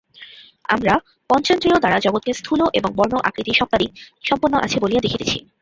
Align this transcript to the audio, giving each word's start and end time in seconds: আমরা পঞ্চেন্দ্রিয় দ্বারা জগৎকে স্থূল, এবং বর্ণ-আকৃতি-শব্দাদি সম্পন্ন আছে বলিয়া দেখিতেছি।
আমরা 0.69 0.93
পঞ্চেন্দ্রিয় 1.29 1.77
দ্বারা 1.79 1.97
জগৎকে 1.99 2.31
স্থূল, 2.33 2.59
এবং 2.73 2.89
বর্ণ-আকৃতি-শব্দাদি 2.95 3.87
সম্পন্ন 4.23 4.53
আছে 4.65 4.77
বলিয়া 4.79 5.03
দেখিতেছি। 5.03 5.37